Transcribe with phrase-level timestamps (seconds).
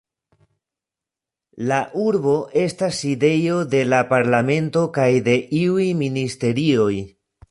[1.71, 6.91] La urbo estas sidejo de la parlamento kaj de iuj ministerioj.